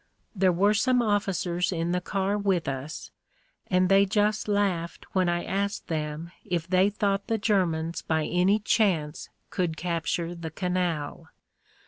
[0.35, 3.11] There were some officers in the car with us,
[3.67, 8.25] and they just laughed when I asked them if they thought the Ger mans by
[8.25, 11.29] any chance could capture the canal.